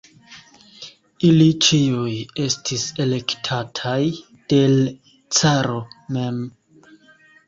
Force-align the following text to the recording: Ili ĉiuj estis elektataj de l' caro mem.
Ili 1.27 1.49
ĉiuj 1.65 2.13
estis 2.45 2.85
elektataj 3.05 3.99
de 4.55 4.63
l' 4.79 4.89
caro 5.41 5.77
mem. 6.17 6.41